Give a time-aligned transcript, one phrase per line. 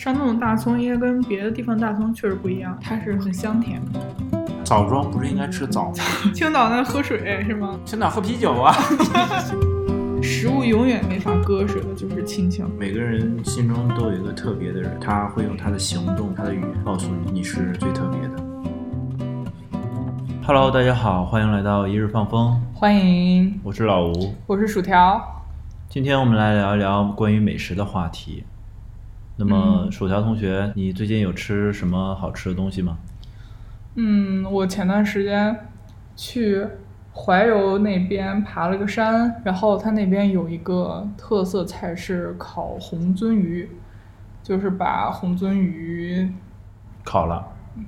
[0.00, 3.78] 山东的大葱应该跟别的地方大葱确实不一样，它是很香甜。
[4.64, 5.96] 枣庄不是应该吃枣吗？
[6.32, 7.78] 青岛那喝水是吗？
[7.84, 8.74] 青岛喝啤酒啊。
[10.24, 12.66] 食物永远没法割舍的就是亲情。
[12.78, 18.42] 每个人心中都有一个特别的人，他会用他的行动、他的语言告诉你你是最特别的。
[20.42, 25.20] Hello，大家好，欢迎来到一日放风，欢迎，我是老吴，我是薯条。
[25.90, 28.44] 今天我们来聊一聊关于美食的话题。
[29.40, 32.98] 那么，嗯薯条同学，你最近有吃什么好吃的东西吗？
[33.94, 35.68] 嗯，我前段时间
[36.14, 36.66] 去
[37.14, 43.68] 怀柔那边爬了个山，然后它那边有一个特色菜是烤红鳟鱼，
[44.42, 46.30] 就是把红鳟鱼
[47.02, 47.46] 烤了。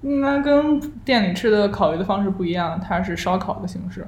[0.00, 4.06] 应该跟店里吃的烤鱼的方式不一样，它是烧烤的形式，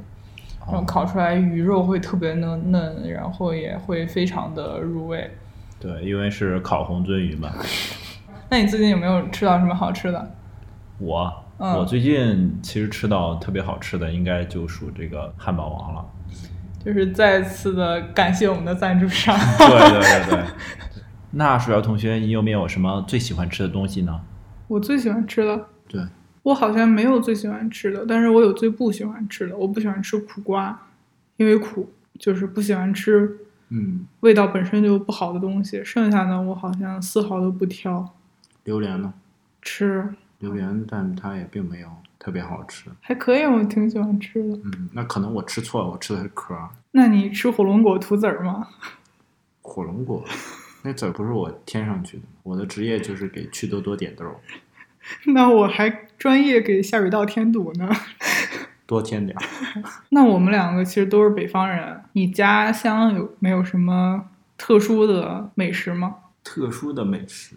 [0.71, 5.31] 然后烤出来鱼肉会特别嫩嫩，然后也会非常的入味。
[5.79, 7.51] 对，因为是烤红鳟鱼嘛。
[8.49, 10.35] 那你最近有没有吃到什么好吃的？
[10.99, 16.05] 我、嗯我最近其实吃到特别好吃的，应该就属这个汉堡王了。
[16.85, 19.37] 就是再次的感谢我们的赞助商。
[19.59, 20.45] 对对对对。
[21.33, 24.21] 那薯条同学，你有没有什么最喜欢吃的东西呢？
[24.67, 26.03] 我最喜欢吃的，对，
[26.43, 29.57] 我好像没有最喜欢吃的，但是我有最不喜欢吃的。
[29.57, 30.89] 我不喜欢吃苦瓜，
[31.37, 33.39] 因为苦，就是不喜欢吃
[33.69, 35.85] 嗯，味道本身就不好的东西。
[35.85, 38.15] 剩下的我好像丝毫都不挑
[38.65, 39.13] 榴莲呢？
[39.63, 42.91] 吃，榴莲，但它也并没有特别好吃。
[43.01, 44.59] 还可以，我挺喜欢吃的。
[44.65, 46.71] 嗯，那可能我吃错了，我吃的是壳儿。
[46.93, 48.67] 那你吃火龙果吐籽儿吗？
[49.63, 50.25] 火龙果，
[50.83, 54.35] 那籽儿不是我添上去的，我的职业就是给趣多多点豆儿，
[55.35, 57.89] 那我还专业给下水道添堵呢。
[58.87, 59.43] 多添点儿。
[60.11, 64.25] 那我们两个其实都是北方人，你家乡有没有什么
[64.59, 66.17] 特殊的美食吗？
[66.43, 67.57] 特殊的美食，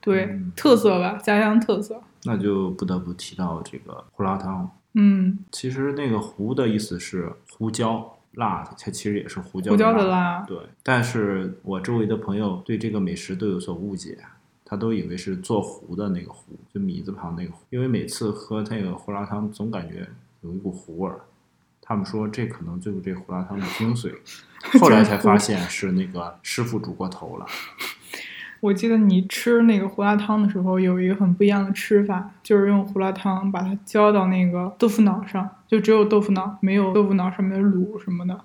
[0.00, 2.00] 对，嗯特色吧，家乡特色。
[2.24, 4.70] 那就不得不提到这个胡辣汤。
[4.94, 10.06] 嗯，其实那个胡的意思是胡椒，辣的，它其实也是胡椒胡椒的。
[10.08, 10.42] 辣。
[10.46, 14.16] 对，但是我周围的朋友对这个美食都有所误解，
[14.70, 17.58] 他都以为是做糊的那个糊，就米字旁那个糊。
[17.70, 20.08] 因为每次喝那个胡辣汤，总感觉
[20.42, 21.18] 有一股糊味儿。
[21.82, 24.14] 他们说这可能就是这胡辣汤的精髓，
[24.78, 27.46] 后来才发现是那个师傅煮过头了。
[28.60, 38.40] 我记得你吃那个胡辣汤的时候，有一个很不一样的吃法，就是用胡辣汤把它浇到那个豆腐脑上，就只有豆腐脑，没有豆腐脑上面的卤什么的。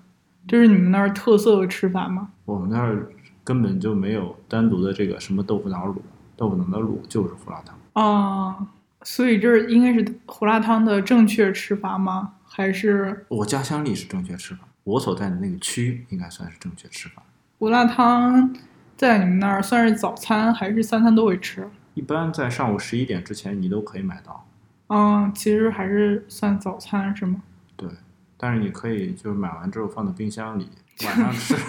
[0.47, 2.29] 这是你们那儿特色的吃法吗？
[2.45, 3.11] 我们那儿
[3.45, 5.95] 根本就没有单独的这个什么豆腐脑卤，
[6.35, 7.77] 豆腐脑的卤就是胡辣汤。
[7.93, 8.67] 啊，
[9.03, 12.33] 所以这应该是胡辣汤的正确吃法吗？
[12.43, 17.21] 还是我家乡里是正确吃法，我所在的那个区应该算是正确吃法。
[17.59, 18.53] 胡辣汤
[18.97, 21.69] 在你们那儿算是早餐还是三餐都会吃？
[21.93, 24.45] 一般在上午十一点之前，你都可以买到。
[24.87, 27.41] 嗯，其实还是算早餐是吗？
[27.75, 27.89] 对，
[28.37, 30.69] 但是你可以就是买完之后放到冰箱里，
[31.03, 31.55] 晚上吃。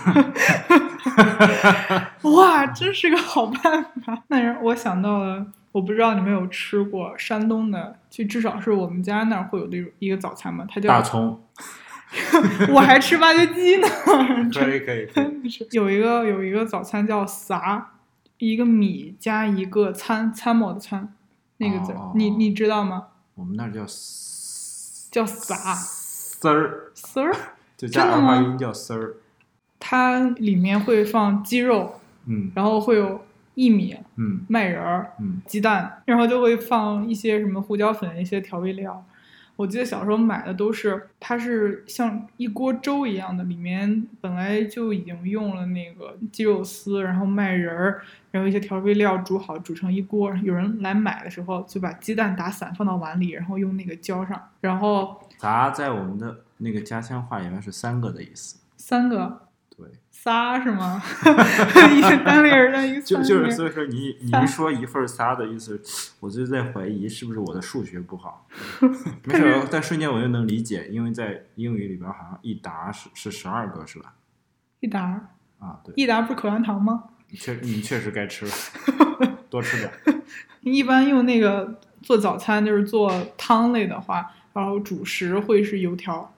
[2.30, 4.22] 哇，真是个好办法。
[4.28, 11.40] 那让我想到了，我不知道你们有吃过山东的，就至少是我们家那儿会有的一个早餐嘛，它叫大葱，
[12.72, 13.88] 我还吃挖掘机呢。
[14.52, 15.26] 可以可以可以。
[15.72, 17.92] 有一个有一个早餐叫啥，
[18.38, 21.14] 一个米加一个参参谋的参，
[21.58, 23.08] 那个字，哦你你知道吗？
[23.34, 23.80] 我们那儿叫
[25.10, 27.34] 叫撒丝儿，丝儿，
[27.76, 29.14] 就加真的吗儿化音叫丝儿。
[29.78, 33.20] 它里面会放鸡肉，嗯然后会有
[33.56, 39.04] 薏米、嗯麦仁儿、嗯，鸡蛋，然后就会放一些什么胡椒粉、一些调味料。
[39.56, 50.36] 我记得小时候买的都是，它是像一锅粥一样的，里面本来就已经用了那个鸡肉丝，然后麦仁儿，然后一些调味料煮好，煮成一锅。
[50.42, 58.58] 有人来买的时候，就把鸡蛋打散放到碗里，然后用那个浇上，然后杂在我们的那个家乡话里面是三个的意思。
[58.76, 59.45] 三个对，
[60.26, 61.00] 仨是吗？
[61.96, 65.80] 一个单立人的一个 就就是所以说你你一说一份仨的意思，
[66.18, 68.48] 我就在怀疑是不是我的数学不好。
[69.22, 74.14] 没事儿，但瞬间我就能理解，因为在英语里边好像一沓是是十二个是吧？
[74.80, 75.28] 一沓
[75.60, 77.04] 啊，对，一沓不是口香糖吗？
[77.30, 78.52] 你确你确实该吃了，
[79.48, 79.92] 多吃点
[80.62, 80.76] 你。
[80.76, 86.34] 一般用那个做早餐，就是做汤类的话，然后主食会是油条，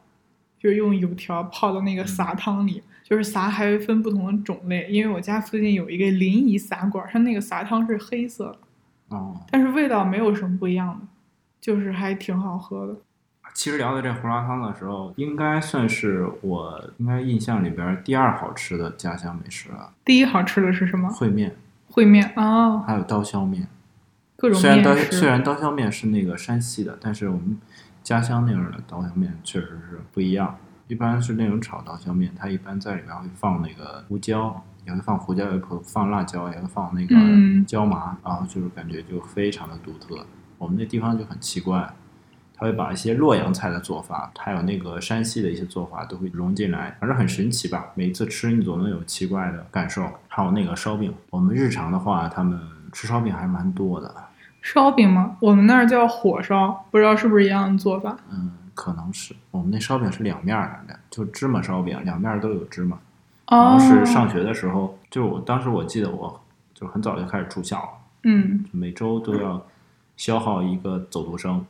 [0.58, 2.82] 就是用油条泡到那个撒汤里。
[3.08, 8.55] 就是撒还分不同的种类，因为我家附近有一个临沂撒馆儿，它那个撒汤是黑色
[9.08, 11.06] 的，哦，但是味道没有什么不一样的，
[11.58, 12.94] 就是还挺好喝的。
[13.55, 19.90] 其实聊到这胡辣汤的时候，应该算是我应该印象里边第二好吃的家乡美食了。
[20.04, 21.08] 第一好吃的是什么？
[21.08, 21.56] 烩面，
[21.90, 23.66] 烩面啊，还有刀削面。
[24.37, 25.11] 各种虽然刀面。
[25.11, 27.58] 虽然刀削面是那个山西的，但是我们
[28.02, 30.58] 家乡那边的刀削面确实是不一样。
[30.88, 40.26] 一般是那种炒刀削面，它一般在里面会放那个胡椒，也会放胡椒，也会放辣椒，也会放那个嗯椒麻，然后就是感觉就非常的独特。
[40.56, 41.88] 我们那地方就很奇怪，
[42.55, 47.93] 他会把一些洛阳菜的做法，还有那个山西的一些做法都会融进来，反正很神奇吧。
[47.94, 50.05] 每次吃你总能有奇怪的感受。
[50.26, 52.58] 还有那个烧饼，我们日常的话，他们
[52.93, 54.14] 吃烧饼还是蛮多的。
[54.62, 55.37] 烧饼吗？
[55.40, 58.17] 我们那儿叫火烧，不知道是不是一样的做法。
[58.31, 62.96] 嗯，可能是我们那烧饼是两面儿的，就芝麻烧饼，两面儿都有芝麻。
[63.50, 66.40] 然哦后，是上学的时候，就我当时我记得我
[66.72, 67.88] 就很早就开始住校了，
[68.22, 69.66] 嗯，每周都要
[70.16, 71.66] 消耗一个走读生，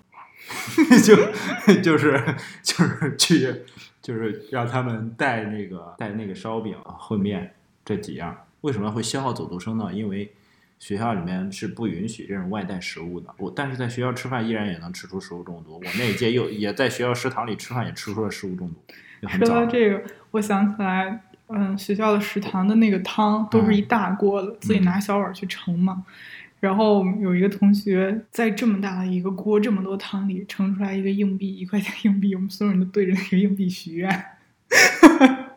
[1.02, 2.22] 就就是
[2.62, 3.62] 就是去
[4.02, 7.54] 就是让他们带那个带那个烧饼、烩面
[7.86, 8.36] 这几样。
[8.60, 9.90] 为什么会消耗走读生呢？
[9.94, 10.30] 因为
[10.78, 13.28] 学校里面是不允许这种外带食物的。
[13.38, 15.74] 我但是在学校吃饭依然也能吃出食物中毒。
[15.74, 19.66] 我那一届又也在学校食堂里吃饭，也吃出了食物中毒，说到。
[19.66, 26.04] 这个，我想起来，嗯，学校的食堂的那个汤都是一大锅的，自己拿小碗去盛嘛。
[26.60, 34.24] 然后有一个同学在这么大的一个锅、这么多汤里盛出来一个硬币，一块钱硬币，我们所有人都对着那个硬币许愿。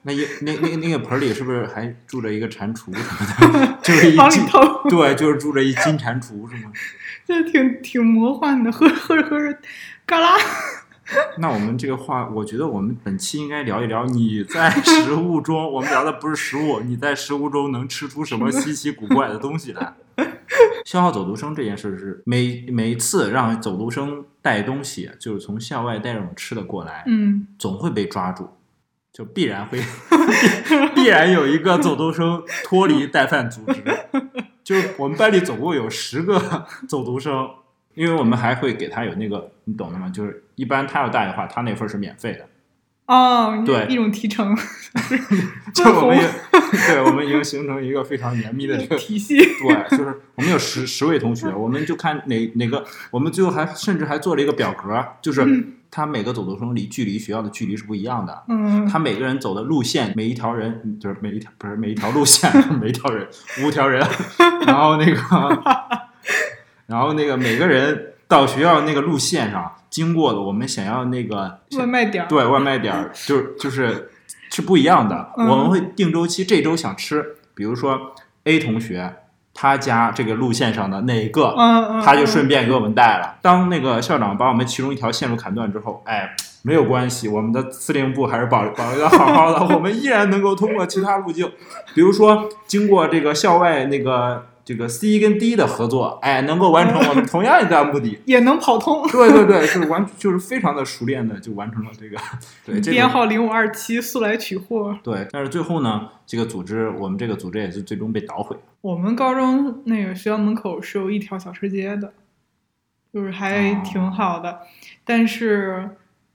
[0.03, 3.13] 那一那那那个盆里是不是还住着一个蟾蜍什
[3.51, 3.77] 么的？
[3.83, 4.43] 就是一金，
[4.89, 6.71] 对，就是住着一金蟾蜍是吗？
[7.25, 9.57] 这挺挺魔幻的，喝着喝着喝着，
[10.05, 10.35] 嘎啦，
[11.37, 19.93] 那我们这个话，我觉得我们本期应该聊一聊你在食物中，我们聊的不是食物，你在食物中能吃出什么稀奇古怪的东西来？
[20.83, 28.49] 消耗走读生这件事是每每次让走读生带东西，就是从校外带这种吃的过来，嗯，总会被抓住，
[29.13, 29.79] 就必然会
[30.95, 33.83] 必然有一个走读生脱离带饭组织。
[34.63, 37.49] 就是我们班里总共有十个走读生，
[37.95, 40.09] 因为我们还会给他有那个，你懂的吗？
[40.09, 42.47] 就是一般他要带的话，他那份是免费的。
[43.07, 44.55] 哦，对一种提成
[45.75, 46.23] 就我们也
[46.87, 49.37] 对，我们已经形成一个非常严密的这个体系。
[49.37, 55.43] 对，就是我们有十十位同学，我们就看哪哪个，我们最后还甚至还做了一个表格，就是
[55.91, 58.43] 他每个走读生离距离学校的距离是不一样的。
[58.47, 62.49] 嗯，他每个人走的路线，每一条人就是每一条不是每一条路线，
[62.79, 63.27] 每一条人
[63.63, 64.01] 五条人，
[64.65, 65.19] 然后那个，
[66.87, 74.09] 然后那个每个人到学校那个路线上经过的，我们想要那个外卖点，对外卖点儿，就是就是
[74.49, 75.33] 是不一样的。
[75.37, 78.15] 嗯我们会定周期，这周想吃，比如说
[78.45, 79.13] A 同学
[79.53, 81.55] 他家这个路线上的哪个，
[82.03, 83.35] 他就顺便给我们带了。
[83.41, 91.51] 当那个校长把我们其中一条线路砍断之后，哎，没有关系，我们的司令部还是保 保留的好好的，我们依然能够通过其他路径，
[91.93, 98.19] 比如说经过这个校外那个这个 C 跟 D 的合作，哎，能够完成我们同样一个目的。
[98.25, 99.07] 也能跑通。
[99.09, 102.17] 对对对，就是完，就是非常的熟练的就完成了这个，
[102.65, 104.97] 对这编号零五二七，速来取货。
[105.03, 108.55] 对，但是最后呢，这个组织，我们这个组织也是最终被捣毁。
[108.81, 112.13] 我们高中那个学校门口是有一条小吃街的，
[113.13, 114.59] 就是还哦挺好的。
[115.03, 115.89] 但是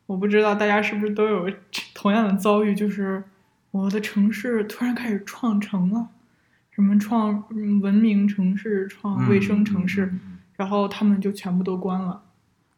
[0.07, 1.51] 我不知道大家是不是都有
[1.95, 3.25] 同样的遭遇，就是
[3.71, 6.09] 我的城市突然开始创城了，
[6.77, 10.13] 什么创嗯文明城市、创卫生城市，
[10.57, 12.23] 然后他们就全部都关了。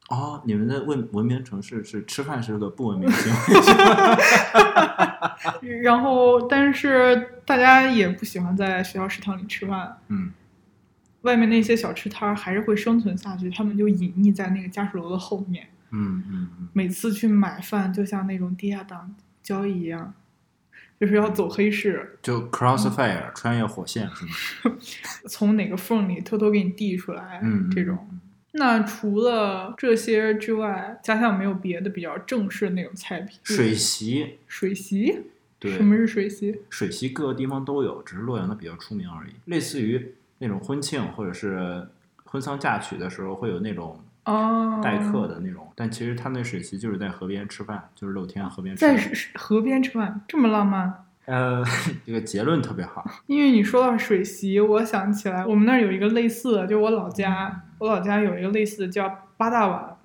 [0.08, 3.32] 哦，你们的文文明城市是吃饭是个不文明的 行
[5.62, 10.30] 为， 然后，但是大家也不喜欢在学校食堂里吃饭，嗯，
[11.22, 15.66] 外面那些小吃摊儿还是会生存下去，他们就隐匿在那个家属楼的后面。
[15.90, 19.12] 嗯嗯嗯，每次去买饭，就像那种地下党
[19.42, 20.14] 交易一样，
[21.00, 24.24] 就是要走黑市，就 crossfire 穿越火线是
[24.68, 24.76] 吗？
[25.28, 27.98] 从哪个缝里偷偷给你递出来，嗯，这种。
[28.52, 33.38] 那除了这些之外，家乡有没有别的比较正式的那种菜品？
[33.44, 35.20] 水席，水席？
[35.60, 36.62] 对，什么是水席？
[36.70, 39.32] 水席各个地方都有，只是洛阳的比较出名而已。
[39.44, 41.86] 类似于那种婚庆或者是
[42.24, 49.04] 婚丧嫁娶的时候，会有那种哦，待客的那种，但其实他那水席就是在河边吃饭，就是露天河边吃在饭。
[49.06, 51.06] 在河边吃饭，这么浪漫。
[51.24, 51.64] 呃，
[52.04, 53.02] 这个结论特别好。
[53.26, 59.08] 因为你说到水席，我想起来我们那儿有一个类似的，就我老家，我老家有一个类似的叫
[59.38, 59.96] 八大碗，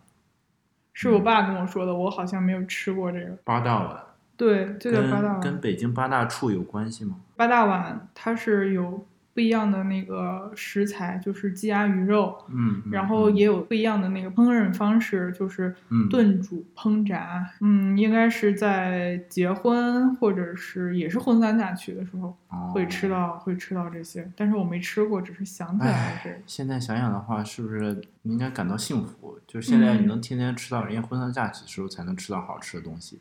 [0.94, 3.38] 是我爸跟我说的，我好像没有吃过这个。
[3.44, 4.03] 八大碗
[4.38, 5.60] 对，就叫八大碗跟。
[5.60, 7.18] 北京八大处有关系吗？
[7.36, 17.50] 八大碗它是有不一样的那个食材，就是鸡鸭鱼肉，嗯，嗯然后也有不一样的那个烹饪方式，就是嗯炖煮、烹炸。
[17.62, 22.38] 嗯，应该是在结婚或者是也是婚丧嫁娶的时候
[22.72, 26.30] 会吃哦到会吃到这些，但是我没吃过，只是想起来了这。
[26.46, 29.40] 现在想想的话，是不是你应该感到幸福？
[29.48, 33.18] 就是现在你嗯能天天吃到人家婚丧嫁娶的时候才能吃到好吃的东西。
[33.18, 33.20] 嗯，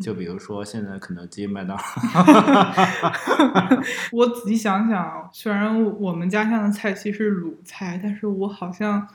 [0.00, 1.82] 就比如说现在肯德基、麦当劳，
[4.12, 9.06] 我仔细想想，虽然我们家乡的菜系是鲁菜，但是我好像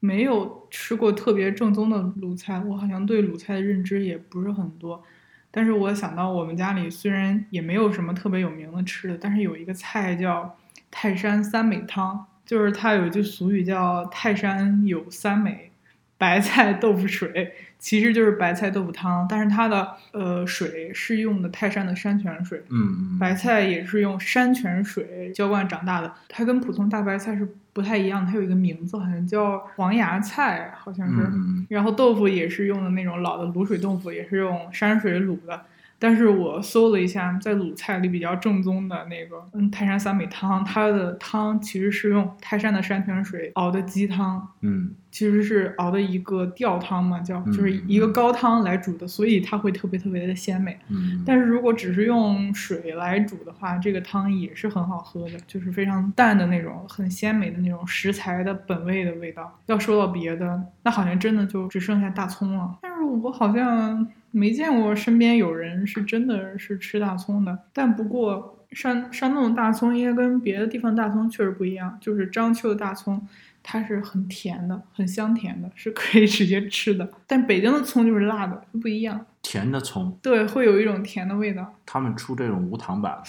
[0.00, 5.02] 没有吃过特别正宗的鲁菜，我好像对鲁菜的认知也不是很多。
[5.50, 10.56] 但是我想到我们家里虽然也没有什么特别有名的吃的，但是有一个菜叫
[10.90, 15.70] 泰山三美汤，就是它有一句俗语叫“泰山有三美”，
[16.16, 31.22] 白菜豆腐水，其实就是白菜豆腐汤，但是它的呃水是用的泰山的山泉水，嗯，白菜也是用山泉水浇灌长大的，它跟普通大白菜是不太一样，它有一个名字，好像叫黄芽菜，好像是。
[31.32, 35.60] 嗯然后豆腐也是用的那种老的卤水豆腐，也是用山水卤的。
[36.02, 50.76] 但是我搜了一下，在鲁菜里比较正宗的那个，嗯，泰山三美汤，它的汤其实是用泰山的山泉水熬的鸡汤，嗯其实是熬的一个吊汤嘛，叫嗯就是一个高汤来煮的，所以它会特别特别的鲜美。
[50.88, 59.56] 嗯，但是如果只是用水来煮的话，这个汤也是很好喝的，就是非常淡的那种，很鲜美的那种食材的本味的味道。
[59.66, 62.78] 要说到别的，那好像真的就只剩下大葱了。
[62.80, 67.56] 但是我好像没见过身边有人是真的是吃大葱的。
[67.72, 73.24] 但不过山山东的大葱应该跟别的地方大葱确实不一样，就是章丘的大葱。
[73.64, 77.08] 它是很甜的，很香甜的，是可以直接吃的。
[77.28, 79.24] 但北京的葱就是辣的，不一样。
[79.40, 81.72] 甜的葱，对，会有一种甜的味道。
[81.86, 83.16] 他们出这种无糖版，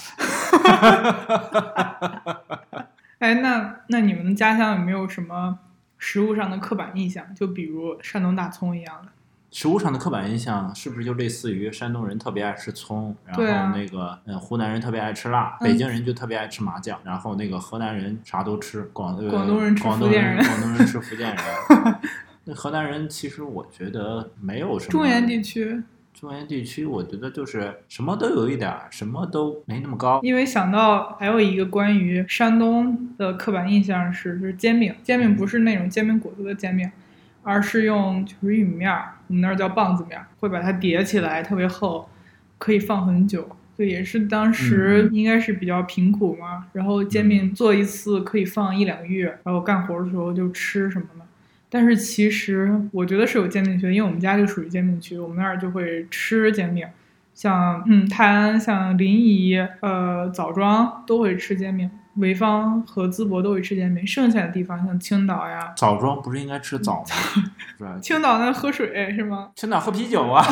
[3.19, 5.60] 哎，那那你们家乡有没有什么
[6.00, 7.24] 食物上的刻板印象？
[7.36, 9.12] 就比如山东大葱一样的。
[9.53, 13.43] 食物上的刻板印象是不是就类似于山东人特别爱吃葱，然后
[13.77, 21.38] 那个嗯湖南人特别爱吃辣，嗯北京人就特别爱吃麻酱，然后那个河南人啥都吃，广呃广东人吃广东福建人广东人吃福建人。
[22.45, 24.91] 那河南人其实我觉得没有什么。
[24.91, 25.83] 中原地区，
[26.19, 30.19] 中原地区，我觉得就是什么都有一点儿，什么都没那么高。
[30.24, 36.91] 因为想到还有一个关于山东的刻板印象是，就是煎饼，煎饼不是那种煎饼果子的煎饼，
[37.44, 42.10] 而是用就是玉米面儿，我们那儿叫棒子面儿，会把它叠起来，特别厚，
[42.58, 43.48] 可以放很久。
[43.76, 51.26] 对，也是当时嗯应该是比较贫苦嘛，然后煎饼做一次可以放一两个月，然后干活的时候就吃什么的。
[51.70, 56.86] 但是其实我觉得是有煎饼区的，因为我们家就属于煎饼区，我们那儿就会吃煎饼，
[57.34, 67.08] 像嗯泰安、像临沂、呃枣庄都会吃煎饼，潍坊和淄博都会吃煎饼，剩下的地方像青岛呀，枣庄不是应该吃枣吗？
[67.77, 67.98] 是吧？
[68.01, 69.50] 青岛那喝水是吗？
[69.55, 70.46] 青岛喝啤酒啊！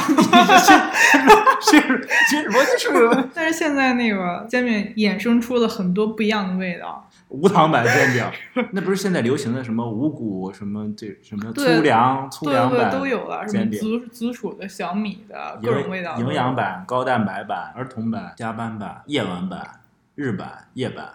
[3.33, 8.25] 但是现在那个煎饼衍生出了很多不一样的味道，无糖版煎饼？
[8.73, 19.79] 那不是现在流行的什么五谷什么这什么粗粮粗粮版都有了，什么紫紫薯的、小米的各种味道，营养版、高蛋白版、儿童版、加班版、夜晚版、
[20.15, 21.05] 日版、夜版、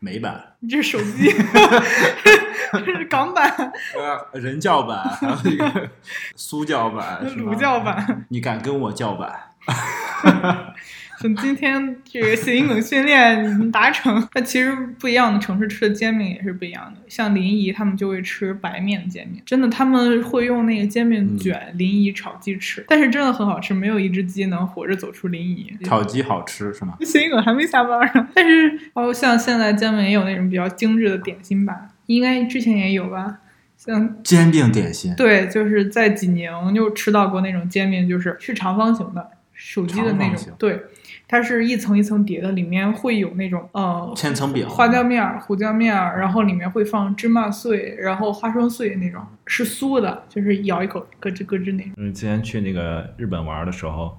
[0.00, 1.30] 美版、你这手机，
[2.72, 3.50] 这是港版、
[3.94, 5.90] 呃人教版，还有一个
[6.36, 8.26] 苏教版、是吗儒教版。
[8.28, 9.32] 你敢跟我叫板？
[11.20, 14.26] 就今天这个谐音梗训练已经达成。
[14.34, 25.84] 那其实不一样的城市吃的煎饼也是不一样的，像临沂他们就会吃白面煎饼，真的他们会用那个煎饼卷临沂炒鸡翅，但是真的很好吃，没有一只鸡能活着走出临沂。
[25.84, 26.96] 炒鸡好吃是吗？
[27.00, 33.38] 谐音梗还没下班呢，但是哦，像现在煎饼也有那种比较精致的点心吧，应该之前也有吧。
[33.76, 40.80] 像煎饼点心，对，就是在济宁就吃到过那种煎饼，就是是长方形的，手机的那种，对，
[41.28, 51.92] 它是一层一层叠的，里面会有那种呃千层饼，花椒面儿、胡椒面儿，然后里面会放芝麻碎，然后花生碎那种，是酥的，就是咬一口咯吱咯吱那种。
[51.96, 54.16] 嗯，之前去那个日本玩的时候，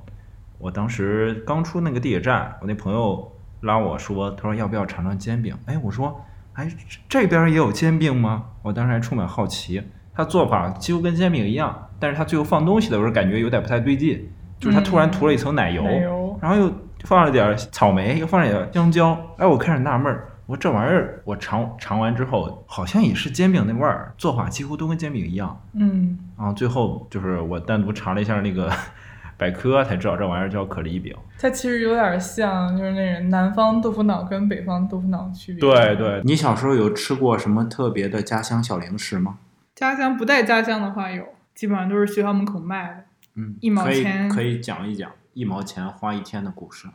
[0.57, 5.55] 我当时刚出那个地铁站，我那朋友拉我说，他说要不要尝尝煎饼？
[5.65, 6.67] 哎，我说，哎，
[7.07, 8.47] 这这边也有煎饼吗？
[8.63, 9.81] 我当时还充满好奇。
[10.13, 14.27] 他做法几乎跟煎饼一样，但是他最后放东西的时候感觉有点不太对劲，
[14.59, 16.73] 就是他突然涂了一层奶油，奶油，然后又
[17.03, 19.17] 放了点草莓，又放了点香蕉。
[19.37, 25.61] 哎，我开始纳闷儿，我说这玩意儿我尝尝完之后，好像也是煎饼那味儿，做法几乎都跟煎饼一样。
[25.73, 28.71] 嗯，然后最后就是我单独查了一下那个
[29.37, 31.15] 百科才知道这玩意儿叫可丽饼。
[31.39, 35.61] 它其实有点像，就是那种南方豆腐脑跟北方豆腐脑区别。
[35.61, 39.37] 对，对，你小时候有吃过什么特别的家乡小零食吗？
[39.75, 41.23] 家乡不带家乡的话有，
[41.53, 43.03] 基本上都是学校门口卖的。
[43.35, 46.87] 嗯，一毛可以钱可以讲一讲一毛钱花一天的故事。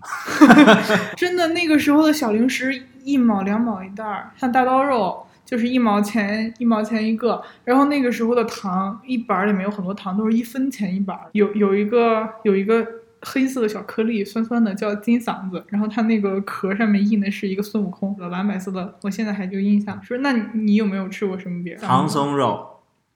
[1.16, 7.40] 真的，那个时候的小零食一毛两毛一袋儿，像大刀肉就是一毛钱一毛钱一个。
[7.64, 11.28] 然后那个时候的糖，一板儿里面有很多糖都是一分钱一板儿。
[11.30, 12.84] 有有一个有一个
[13.20, 15.64] 黑色的小颗粒，酸酸的，叫金嗓子。
[15.68, 20.02] 然后它那个壳上面印的是一个孙悟空，蓝白色的，我现在还就印象。
[20.02, 21.86] 说那你你有没有吃过什么别的？
[21.86, 22.71] 唐僧肉，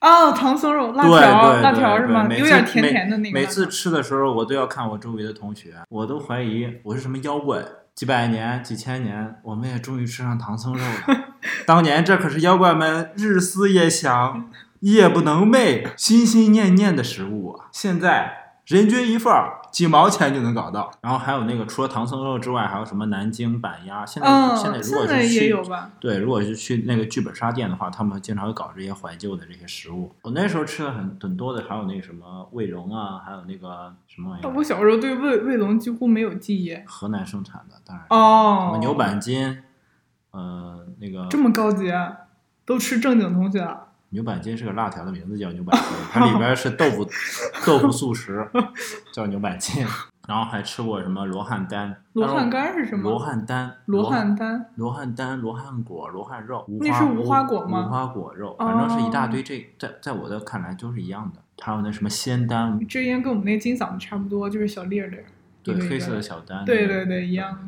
[0.07, 2.29] 哦，唐僧肉、辣条、对辣条是吗？
[2.31, 3.41] 有点甜甜的那个辣条。
[3.41, 7.65] 每次吃的时候，我都要看我周围的同学，我都怀疑我是什么妖怪。
[7.97, 11.25] 几百年、几千年，我们也终于吃上唐僧肉了。
[11.67, 14.49] 当年这可是妖怪们日思夜想、
[14.81, 17.67] 夜不能寐、心心念念的食物啊！
[17.73, 20.91] 现在人均一份儿，几毛钱就能搞到。
[21.03, 24.07] 然后还有那个，除了唐僧肉之外，还有什么南京板鸭。
[24.07, 25.91] 现在、嗯，现在如果现在是去也有吧？
[26.01, 30.11] 对，如果是去那个剧本杀店的话，他们经常会搞这些怀旧的这些食物。
[30.23, 36.75] 我那时候吃的很很多的，还有那个什么卫龙啊，还有那个什么玩意儿，我小时候对卫卫龙几乎没有记忆。
[36.87, 39.63] 河南生产的，当然哦，什么牛板筋，
[40.31, 42.17] 呃，那个这么高级啊，
[42.65, 43.86] 都吃正经东西啊。
[44.17, 47.07] 牛板筋是个辣条的名字叫牛板筋，它里边是豆腐
[47.67, 48.49] 豆腐素食，
[49.13, 49.87] 叫牛板筋。
[50.27, 51.95] 然后还吃过什么罗汉丹？
[52.15, 53.11] 罗汉干是什么？
[53.11, 61.41] 罗汉丹，罗汉丹，罗汉丹、罗汉果、罗汉肉，无那花是无花果吗无花果肉，反正是一大哦堆这，在在我的看来都是一样的。
[61.63, 65.25] 还有那什么仙丹，这应该跟我们那金嗓子差不多，就是小粒儿粒儿。
[65.63, 67.61] 对，黑色的小丹，对对对一样的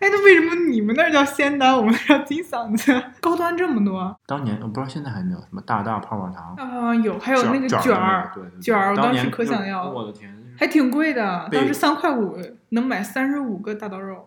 [0.00, 3.02] 哎，那为什么你们那儿叫仙丹，我们那儿叫金嗓子？
[3.20, 4.18] 高端这么多？
[4.26, 12.34] 当年我不知道现在还有没有什么大大泡泡糖，啊，有，还有那个卷卷儿，卷儿我当时可想要了我的天，还挺贵的，当时三块五
[12.70, 14.26] 能买三十五个大刀肉。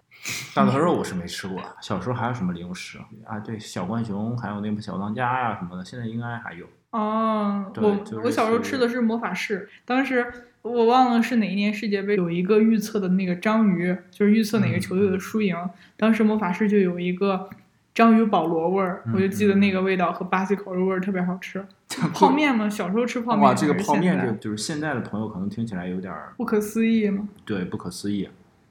[0.53, 3.39] 大头肉 我是没吃过，小时候还有什么零食啊？
[3.39, 6.67] 对，小浣熊，还有那个小当家呀、什么的，现在应该还有。
[6.91, 10.31] 哦，我我小时候吃的是魔法士，当时
[10.63, 15.55] 我忘了是哪一年世界杯有一个预测的那个章鱼，就是预测哪个球队的输赢。
[15.97, 17.49] 当时魔法师就有一个
[17.93, 21.63] 章鱼保罗味儿，我就记得那个味道和巴西烤肉味儿特别好吃。
[22.13, 27.27] 泡面嘛，小时候吃泡面哇，这个泡面，现在这个就是现在的朋友可能听起来有点儿不可思议吗。
[27.45, 28.29] 对不可思议。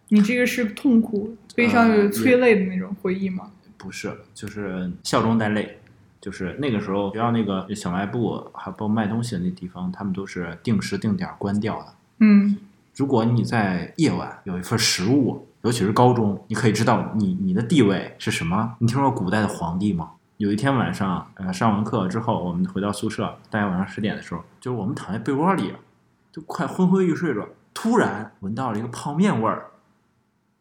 [0.08, 3.50] 你这个是痛苦、悲伤催泪的那种回忆吗？
[3.76, 5.78] 不是，就是笑中带泪。
[6.22, 11.94] 就是那个时候，学校那个小卖部还包括卖东西的那地方，他们都是定时定点关掉的。
[12.20, 12.56] 嗯，
[12.94, 18.76] 如果你在夜晚有一份食物，尤其是高中，你可以知道你你的地位是什么。
[18.78, 20.12] 你听说过古代的皇帝吗？
[20.36, 25.74] 有一天晚上，呃，上完课之后，我们回到宿舍，大概晚上十点的时候，就是我们躺在被窝里，
[26.30, 29.70] 就快昏昏欲睡着，突然闻到了一个泡面味儿，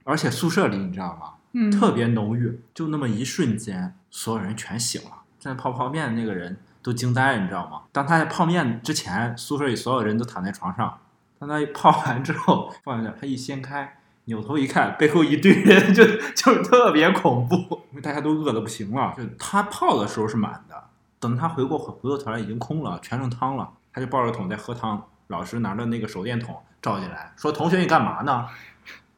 [0.04, 1.34] 而且宿舍里你知道吗？
[1.54, 5.21] 嗯，特别浓郁，就那么一瞬间，所有人全醒了。
[5.42, 7.82] 在泡泡面的那个人都惊呆了，你知道吗？
[7.92, 11.00] 当他在泡面之前，宿舍里所有人都躺在床上。
[11.40, 17.56] 当他泡完之后，放下他一掀开，扭头一看，背后一堆人就就特别恐怖，
[17.90, 19.16] 因为大家都饿得不行了。
[19.18, 20.84] 就他泡的时候是满的，
[21.20, 23.68] 等他回过回过头来已经空了，全成汤了。
[23.92, 28.48] 他就抱着桶在喝汤，老师拿着那个手电筒照进来，说：“同学，你干嘛呢？”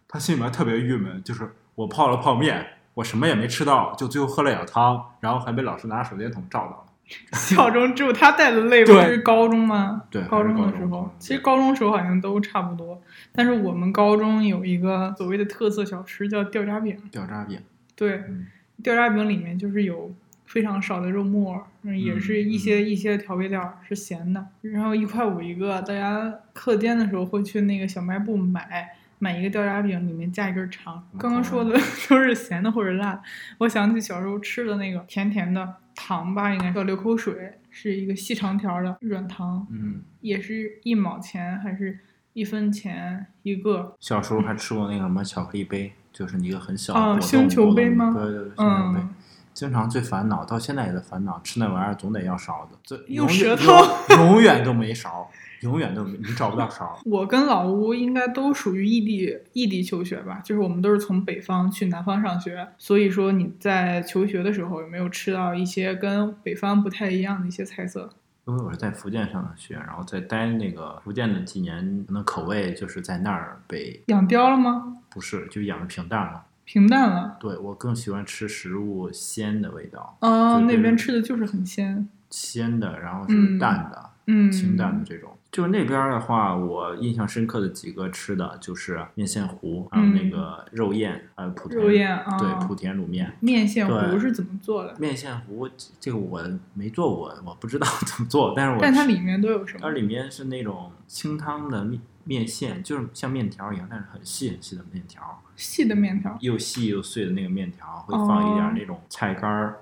[0.07, 6.77] 他心里面特别郁闷，就是我泡了泡面，我什么也没吃到，就最后喝了点汤，然后还被老师拿手电筒照到了。
[7.33, 10.03] 小中只有他带的泪，不对是高中吗？
[10.09, 12.99] 对高中的时候，嗯其实高中时候好像都差不多。
[13.33, 17.59] 但是我们高中有一个所谓的特色小吃叫掉渣饼，掉渣饼，
[17.95, 18.47] 对，嗯
[18.81, 20.11] 掉渣饼里面就是有
[20.45, 28.95] 非常少的肉末也是一些一些调味料是咸的，然后一块五一个，大家课间的时候会去那个小卖部买。
[29.23, 31.01] 买一个掉渣饼，里面加一根肠。
[31.17, 31.71] 刚刚说的
[32.09, 33.21] 都是咸的或者辣的，
[33.59, 41.97] 我想起小时候吃的那个甜甜的糖吧，应该叫流口水，是一个细长条的软糖，嗯，也是一毛钱还是
[42.33, 43.95] 一分钱一个。
[44.01, 48.99] 小时候还吃过那个什么巧克力杯，就是一个很小的果冻啊星球杯吗对对对，星球杯。
[48.99, 49.09] 嗯，
[49.53, 53.71] 经常最烦恼，到现在也在烦恼，吃那玩意儿总得要勺子，这用舌头
[54.15, 55.29] 永 永远都没勺，
[55.61, 56.99] 永远都没你找不到勺。
[57.05, 68.09] 我跟老吴应该都属于异地异地求学吧，就是我们都是从北方去南方上学，所以说你在求学的时候有没有吃到一些跟北方不太一样的一些菜色？
[68.45, 74.97] 因为我是在福建上的学，然后在待那个福建的几年，可能口味就是在那儿被养刁了吗？
[75.09, 76.43] 不是就养的平淡了。
[76.65, 77.37] 平淡了。
[77.39, 82.07] 对我更喜欢吃食物鲜的味道，哦，那边吃的就是很鲜。
[82.29, 85.29] 鲜的，然后嗯是淡的，嗯，清淡的这种。
[85.51, 93.31] 就是那边的话，我印象深刻的几个吃的就是面线糊，还有那个肉燕，还有莆田嗯肉燕啊对莆田卤面。
[93.39, 94.95] 面线糊对是怎么做的？
[94.97, 96.41] 面线糊这个我
[96.73, 99.89] 没做过，我不知道 怎么做，但是我吃但它里面都有什么它？
[99.89, 106.37] 里面是那种清汤的面面线，就是像面条一样，但是很细很细的面条，细的面条。
[106.41, 109.75] 又细又碎的那个面条，会放一点哦那种菜干儿，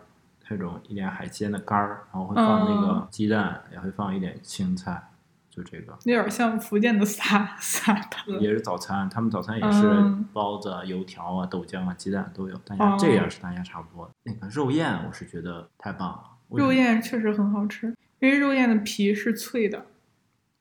[0.48, 5.02] 这种一点海鲜的干儿，然后会放那哦个鸡蛋，也会放一点青菜，
[5.50, 5.94] 就这个。
[6.04, 8.40] 有点像福建的撒 撒汤。
[8.40, 14.14] 也是早餐，他们早餐也是嗯包子、啊、油条啊、豆浆啊、鸡蛋都有，大哦家这样是大家差不多的。
[14.24, 16.24] 那个肉燕，我是觉得太棒了。
[16.50, 19.86] 肉燕确实很好吃，因为肉燕的皮是脆的，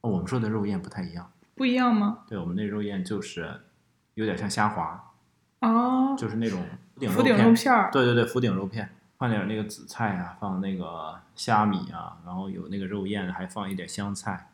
[0.02, 1.28] 哦，我们说的肉燕不太一样，
[1.60, 2.20] 不一样吗？
[2.26, 3.60] 对我们那肉燕就是
[4.14, 5.12] 有点像虾滑，
[5.60, 6.64] 哦，就是那种
[7.10, 7.90] 福鼎肉片儿。
[7.92, 14.48] 对对对，福鼎肉片，放点那个紫菜啊，放那个虾米啊，然后有那个肉燕，还放一点香菜。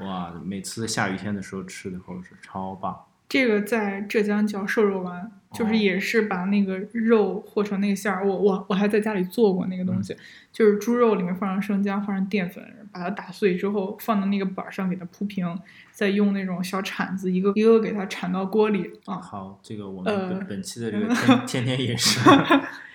[0.00, 3.04] 哇，每次下雨天的时候吃的时候是超棒。
[3.28, 8.26] 这个在浙江叫瘦肉丸，就是哦也是把那个肉和成那个馅儿。
[8.26, 10.16] 我我我还在家里做过那个东嗯西，
[10.52, 15.58] 就是猪肉里面放上生姜，放上淀粉，把它打碎之后放到那个板儿上给它铺平，
[15.90, 19.16] 再用那种小铲子一个一个给它铲到锅里啊。
[19.16, 22.20] 好，这个我们呃本本期的这个天 天天饮食，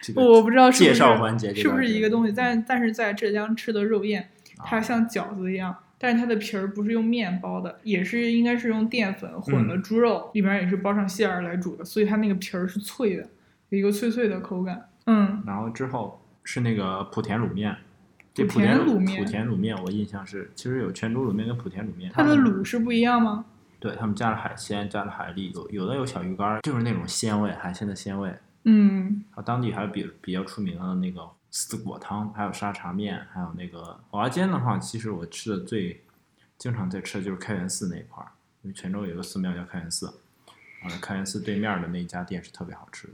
[0.02, 13.28] 这个我不知道介是绍环节是不是一个东西，但但是在浙江吃的肉宴，它啊像饺子一样，但是它的皮儿不是用面包的，也是应该是用淀粉混嗯了猪肉，里面也是包上馅儿来煮的，所以它那个皮儿是脆的，
[13.70, 14.90] 有一个脆脆的口感。
[15.06, 17.76] 嗯，然后之后是那个莆田卤面，
[18.34, 23.46] 这莆莆田田卤面莆田卤面我印象是，其实有泉州卤面跟莆田卤面，它的卤是不一样吗？
[23.80, 28.34] 对他们加了海鲜，加了海蛎，有有的有小鱼干儿，就是那种鲜味，海鲜的鲜味。
[28.66, 36.04] 嗯，啊，当地还有比比较出名的那个丝果汤，还有沙茶面，还有那个蚵仔煎的话，其实我吃的最
[36.58, 38.32] 经常在吃的就是开元寺那一块儿，
[38.62, 40.08] 因为泉州有个寺庙叫开元寺，
[40.84, 43.14] 啊，开元寺对面的那一家店是特别好吃的。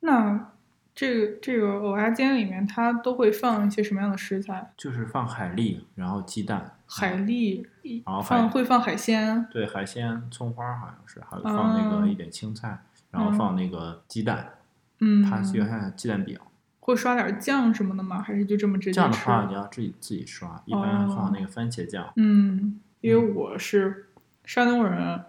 [0.00, 0.52] 那
[0.94, 4.72] 这个这个蚵仔煎里面它都会放一些什么样的食材？
[4.76, 7.64] 就是放海蛎，然后鸡蛋，海蛎，
[8.04, 14.54] 然后放会放海鲜，对海鲜、葱花好像是，还有放那哦个一点青菜，然后放那个鸡蛋，
[15.00, 16.38] 嗯，它就像鸡蛋饼。
[16.86, 18.22] 会刷点酱什么的吗？
[18.22, 22.12] 还是就这么直接这样的吃话，你要自己自己刷，一般哦放那个番茄酱。
[22.14, 24.06] 嗯，因为我是
[24.44, 25.20] 山东人，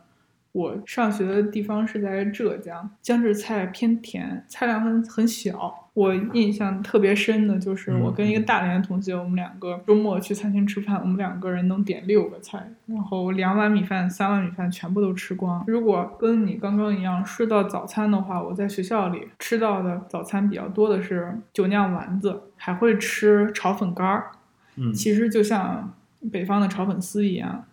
[0.57, 5.87] 我上学的地方是在浙江，江浙菜偏甜，菜量很很小。
[5.93, 15.63] 我印象特别深的就是嗯我跟一个大连的同学，我们两个周末去餐厅吃饭，我们两个人能点六个菜，然后两碗米饭、三碗米饭全部都吃光。
[15.67, 24.31] 如果跟你刚刚一样说到早餐的话，我在学校里吃到的早餐比较多的是酒酿丸子，还会吃炒粉干儿。
[24.75, 25.93] 嗯，其实就像
[26.31, 27.65] 北方的炒粉丝一样，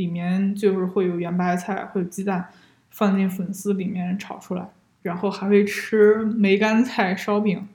[0.00, 2.46] 里面就是会有圆白菜，会有鸡蛋
[2.88, 4.66] 放进粉丝里面炒出来，
[5.02, 7.68] 然后还会吃梅干菜烧饼、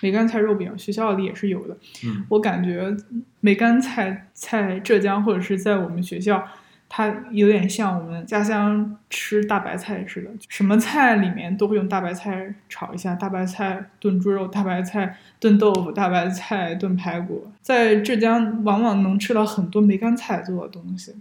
[0.00, 1.76] 梅干菜肉饼，学校里也是有的。
[2.04, 2.96] 嗯我感觉
[3.40, 6.42] 梅干菜在浙江或者是在我们学校，
[6.88, 17.52] 它有点像我们家乡吃大白菜似的，什么菜里面都会用大白菜炒一下，大白菜炖猪肉，大白菜炖豆腐，大白菜炖排骨。
[17.60, 21.14] 在浙江往往能吃到很多梅干菜做的东西。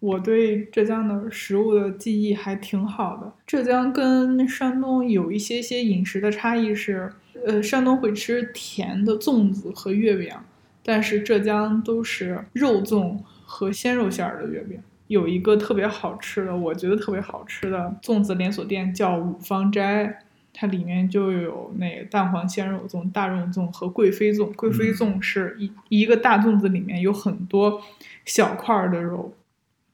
[0.00, 3.32] 我对浙江的食物的记忆还挺好的。
[3.46, 7.12] 浙江跟山东有一些些饮食的差异是，
[7.46, 10.34] 呃，山东会吃甜的粽子和月饼，
[10.82, 14.80] 但是浙江都是肉粽和鲜肉馅儿的月饼。
[15.08, 20.22] 有一个特别好吃的，我觉得特别好吃的粽子连锁店叫五芳斋，
[20.54, 24.50] 它里面就有那个蛋黄鲜肉粽、大肉粽和贵妃粽。
[24.54, 27.82] 贵妃粽是一一个大粽子里面有很多
[28.24, 29.34] 小块儿的肉。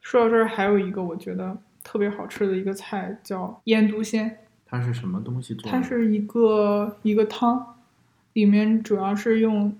[0.06, 5.68] 说到这儿，还有一个我觉得特别好吃的一个菜叫腌笃鲜，它是什么东西做的？
[5.68, 7.74] 它是一个一个汤，
[8.32, 9.76] 里面主要是用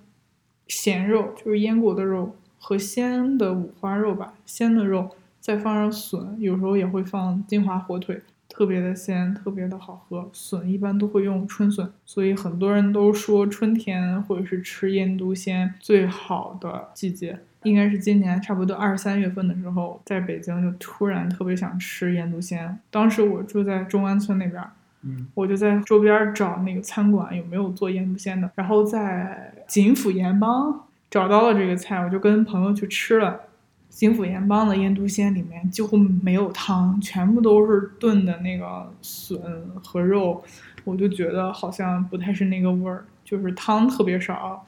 [0.66, 10.28] 咸肉，就是腌过的肉和鲜的五花肉吧，鲜的肉，再放上笋，有时候也会放金华火腿，特别的鲜，特别的好喝。
[10.32, 17.38] 笋一般都会用春笋，所以很多人都说春天或者是吃腌笃鲜最好的季节。
[17.66, 22.78] 应该是今年差不多二三月份的时候，在北京就突然特别想吃腌笃鲜。
[22.90, 24.62] 当时我住在中关村那边，
[25.02, 33.40] 嗯我就在周边找那个餐馆有没有做腌笃鲜的，然后在锦府盐帮找到了这个菜，我就跟朋友去吃了。
[33.88, 39.40] 锦府盐帮的腌笃鲜里面几乎没有汤，全部都是炖的那个笋
[39.82, 40.44] 和肉，
[40.84, 44.66] 我就觉得好像不太是那个味儿，就是汤特别少，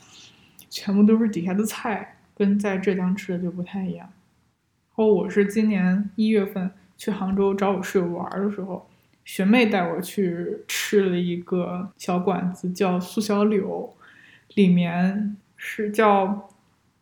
[0.71, 4.07] 全部都是底下的菜，跟在浙江吃的就不太一样。
[4.07, 8.89] 然后我是今年一月份去杭州找我室友玩的时候，
[9.25, 13.95] 学妹带我去吃了一个小馆子，叫苏小柳，
[14.55, 16.49] 里面是叫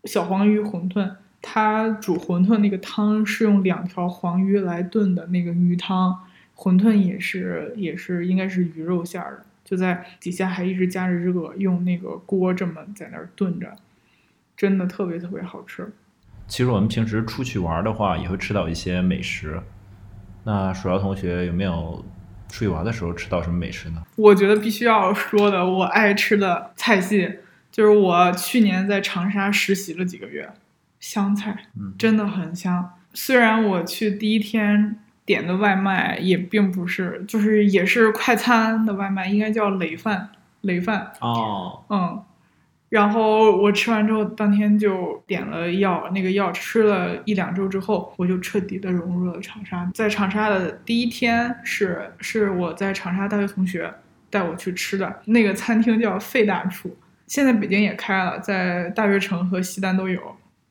[0.05, 1.17] 小黄鱼馄饨。
[1.41, 6.19] 它煮馄饨那个汤是用两条黄鱼来炖的那个鱼汤，
[6.57, 13.77] 馄饨也是也是应该是鱼肉馅儿的，就在底下还一直加着热，用那个锅这么在那儿炖着，
[14.57, 15.93] 真的特别特别好吃。
[16.47, 19.61] 其实我们平时出去玩的话，也会吃到一些美食。
[20.45, 22.05] 那薯条同学有没有
[22.49, 24.03] 出去玩的时候吃到什么美食呢？
[24.15, 27.41] 我觉得必须要说的，我爱吃的菜系
[27.73, 30.49] 就是我去年在长沙实习了几个月，
[31.01, 32.93] 湘菜嗯，真的很香。
[33.13, 41.13] 虽然我去第一天点的外卖也并不是，就是也是快餐的外卖，应该叫雷饭，雷饭。
[41.21, 42.23] 哦，嗯，
[42.89, 49.91] 然后我吃完之后，当天就点了药，那个药吃了一两周之后，我就彻底的融入了长沙。
[49.93, 53.93] 在长沙的第一天是是我在长沙大学同学
[54.31, 56.97] 带我去吃的那个餐厅叫费大厨，
[57.27, 60.21] 现在北京也开了，在大悦城和西单都有。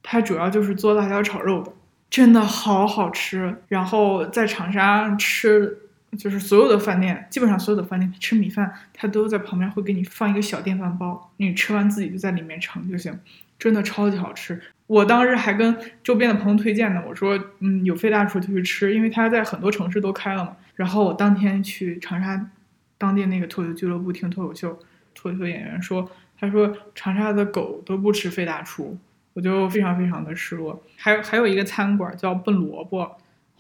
[0.02, 1.74] 它主要就是做辣椒炒肉的，
[2.10, 3.58] 真的好好吃。
[3.68, 5.80] 然后在长沙吃。
[6.18, 13.20] 就是所有的饭店，基本上所有的饭店吃米饭，它都在旁边会给你放一个小电饭煲，你吃完自己就在里面盛就行，
[13.60, 14.62] 真的超级好吃。
[14.88, 20.56] 我当时还跟周边的朋友推荐呢，我说，嗯，有费大厨就去吃，因为他在很多城市都开了嘛。
[20.76, 22.50] 然后我当天去长沙
[22.98, 24.80] 当地那个脱口秀俱乐部听脱口秀，
[25.14, 28.98] 脱口秀演员说，他说长沙的狗都不吃费大厨，
[29.34, 30.82] 我就非常非常的失落。
[30.98, 33.18] 还有还有一个餐馆叫笨萝卜，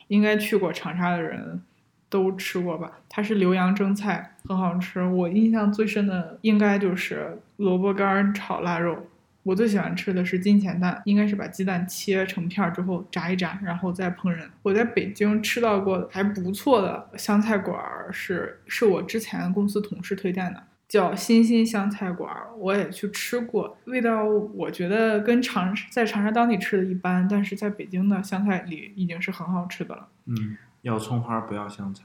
[0.07, 1.61] 应该去过长沙的人。
[2.09, 2.91] 都吃过吧？
[3.09, 5.03] 它是浏阳蒸菜，很好吃。
[5.03, 9.07] 我印象最深的应该就是萝卜干炒腊肉。
[9.43, 14.39] 我最喜欢吃的是金钱蛋，应该是把鸡蛋切成片儿之后炸一炸，然后再烹饪。
[14.63, 22.47] 我在北京吃到过还不错的湘菜馆儿，是是我之前公司同事推荐的，叫新新湘菜馆儿。
[22.57, 30.07] 我也去吃过，味道我觉得跟长在长沙当地吃的一般，但是在北京的湘菜里已经是很好吃的了。
[30.25, 32.03] 嗯，要葱花不要香菜。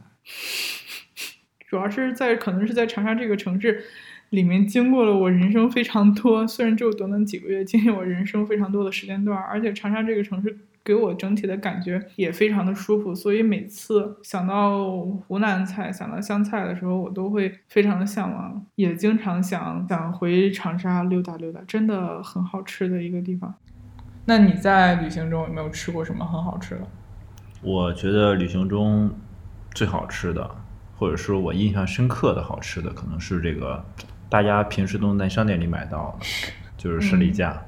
[1.68, 3.84] 主要是在可能是在长沙这个城市
[4.30, 14.96] 里面经过了我人生非常多，虽然只有短短几个月，经历我人生非常多的时间段，而且长沙这个城市给我整体的感觉也非常的舒服，所以每次想到
[15.28, 23.54] 湖南菜、想到湘菜的时候，我都会非常的向往，也经常想想回长沙溜达溜达，真的很好吃的一个地方。
[24.24, 26.86] 那你在旅行中有没有吃过什么很好吃的？
[27.62, 29.10] 我觉得旅行中
[29.74, 30.50] 最好吃的，
[30.96, 33.84] 或者说我印象深刻的好吃的，可能是这个
[34.28, 36.26] 大家平时都能在商店里买到的，
[36.78, 37.62] 就是士力架。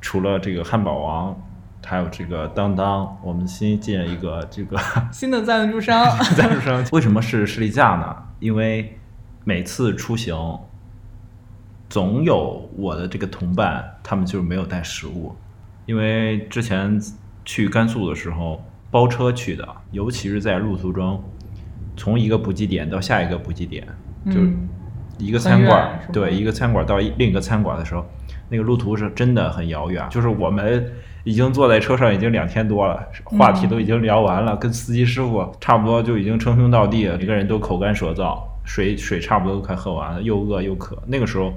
[0.00, 1.36] 除了这个汉堡王，
[1.84, 4.78] 还有这个当当，我们新建一个这个
[5.12, 6.82] 新的赞助商， 赞助商。
[6.92, 8.16] 为什么是士力架呢？
[8.38, 8.98] 因为
[9.44, 10.58] 每次出行，
[11.90, 15.36] 总有我的这个同伴，他们就是没有带食物。
[15.84, 16.98] 因为之前
[17.44, 21.22] 去甘肃的时候包车去的，尤其是在路途中，
[21.96, 23.86] 从一个补给点到下一个补给点，
[24.26, 24.68] 就嗯
[25.18, 28.04] 一个餐馆对，一个餐馆到另一个餐馆的时候，
[28.48, 30.06] 那个路途是真的很遥远。
[30.10, 30.90] 就是我们
[31.24, 40.96] 已经坐在车上已经两天多了，话题都已经聊完了，跟司机师傅差不多就已经称兄道弟了，每个人都口干舌燥，水水差不多都快喝完了，又饿又渴。
[41.06, 41.52] 那个时候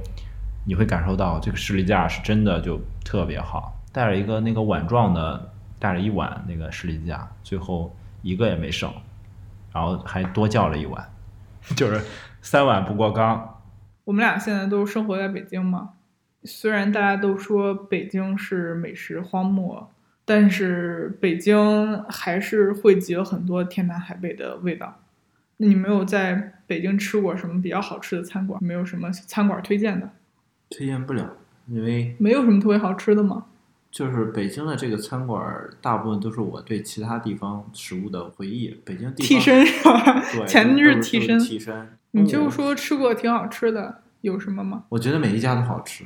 [0.66, 5.53] 你会感受到这个士力架是真的就特别好，带了一个那个碗状的，
[5.84, 8.90] 带了一碗那个士力架，最后一个也没剩，
[9.74, 11.06] 然后还多叫了一碗，
[11.76, 12.02] 就是
[12.42, 13.60] 三碗不过冈。
[14.06, 15.90] 我们俩现在都生活在北京嘛，
[16.46, 19.92] 虽然大家都说北京是美食荒漠，
[20.24, 25.02] 但是北京还是汇集了很多天南海北的味道。
[25.58, 28.58] 那你没有在北京吃过什么比较好吃的餐馆？
[28.64, 30.10] 没有什么餐馆推荐的？
[30.70, 31.30] 推荐不了，
[31.68, 33.48] 因为没有什么特别好吃的吗？
[33.94, 38.70] 就是北京的这个餐馆儿，大部分都是我对其他地方食物的回忆。
[38.84, 40.20] 北京地方替身是吧？
[40.34, 41.40] 对，前置都是替身。
[41.40, 41.90] 替身。
[42.10, 44.86] 你就说吃过挺好吃的，有什么吗？
[44.90, 46.06] 我觉得每一家都好吃。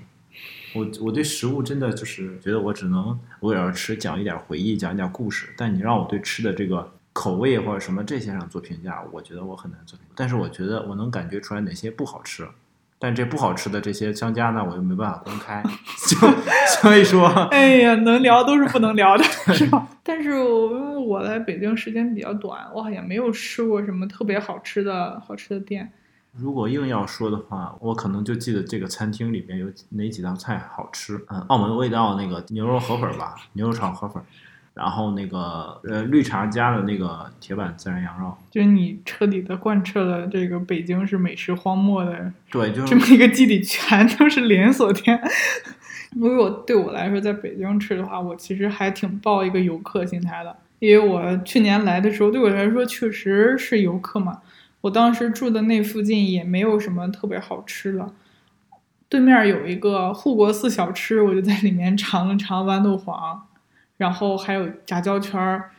[0.75, 5.47] 我我对食物真的就是觉得我只能围绕着吃讲一点回忆，讲一点故事。
[5.55, 10.13] 但你让我对吃的这个口味或者什么这些上做评价，我觉得我很难做评价。
[10.13, 12.45] 但是我觉得我能感觉出来哪些不好吃，
[12.99, 15.61] 但这不好吃的这些商家呢，我又没办法公开，
[16.09, 16.17] 就
[16.81, 19.87] 所以说， 哎呀，能聊都是不能聊的， 是吧？
[20.03, 25.91] 但是我我来北京时间比较短，我好像没有吃过什么特别好吃的好吃的店。
[26.39, 31.19] 如果硬要说的话，我可能就记得这个餐厅里面有哪几道菜好吃。
[31.29, 34.21] 嗯，澳门味道那个牛肉河粉吧，牛肉炒河粉，
[34.77, 45.19] 然后那个呃绿茶加的那个铁板孜然羊肉，就是你彻底的贯彻了这个北京是美食荒漠的对，就这么一个基底，全都是连锁店。
[46.15, 54.41] 如果我对我来说，在北京吃的话，我其实还挺抱一个游客心态的，因为我去年来的时候，对我来说确实是游客嘛。
[54.81, 58.13] 我当时住的那附近也没有什么特别好吃的，
[59.09, 63.46] 对面有一个护国寺小吃，我就在里面尝了尝豌豆黄，
[63.97, 65.71] 然后还有炸椒圈儿。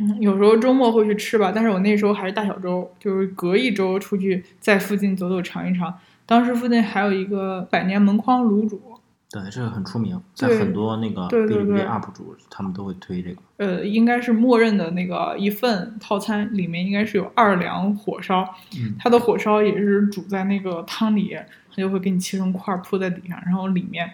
[0.00, 5.92] 嗯，有时候周末会去吃吧，但是我那时候还是大小周，就是隔一周出去在附近走走尝一尝。
[6.24, 8.80] 当时附近还有一个百年门框卤煮，
[9.28, 13.42] 对这个很出名，在很多那个对对哔哩哔哩对 UP 主他们都会推这个。
[13.56, 18.42] 呃，应该是默认的那个一份套餐里面应该是有二两火烧，
[18.76, 21.36] 嗯它的火烧也是煮在那个汤里，
[21.78, 24.12] 就会给你切成块铺在底上，然后里面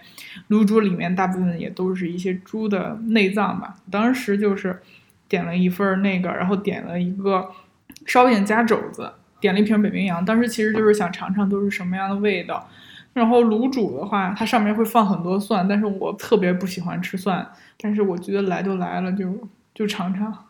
[0.49, 3.75] 卤煮里面大部分也都是一些猪的内脏吧。
[3.89, 4.79] 当时就是
[5.27, 7.49] 点了一份那个，然后点了一个
[8.05, 10.23] 烧饼加肘子，点了一瓶北冰洋。
[10.23, 12.69] 当时其实就是想尝尝都是什么样的味道。
[13.13, 17.47] 然后卤煮的话，它上面会放很多蒜，但是我特别不喜欢吃蒜，
[17.79, 20.45] 但是我觉得来都来了，就就尝尝。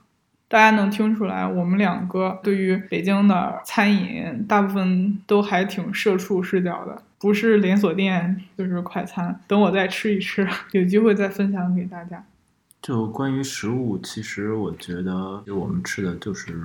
[0.47, 9.39] 大家能听出来，我们两个对于北京的餐饮大部分都还挺社畜视角的，不是连锁店就是快餐。
[9.47, 12.23] 等我再吃一吃， 有机会再分享给大家。
[12.81, 16.61] 就关于食物，其实我觉得就我们吃的就是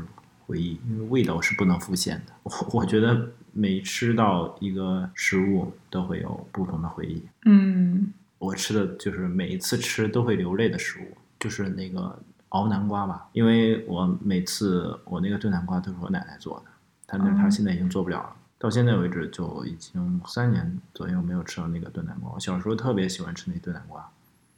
[0.47, 2.33] 回忆，因为味道是不能复现的。
[2.43, 7.23] 我我觉得每吃到一个食物都会有不同的回忆。
[7.47, 12.19] 嗯我吃的就是每一次吃都会流泪的食物，就是那个
[12.51, 16.71] 熬南瓜吧，因为我每次我那个炖南瓜都是我奶奶做的，
[17.07, 18.37] 但是她哦现在已经做不了了。
[18.59, 22.31] 到现在为止，就已经三年左右没有吃到那个炖南瓜。
[22.35, 24.07] 我小时候特别喜欢吃那炖南瓜，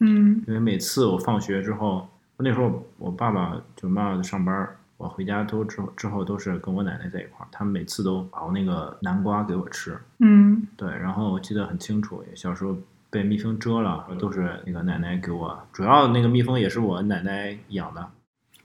[0.01, 9.97] 嗯因为每次我放学之后，那时候我爸爸就妈妈上班儿，我回家都之后之后都是跟我奶奶在一块儿，他们每次都熬那个南瓜给我吃。
[10.19, 12.77] 嗯对，然后我记得很清楚，小时候
[13.13, 18.11] 被蜜蜂蛰了，都是那个奶奶给我，主要那个蜜蜂也是我奶奶养的，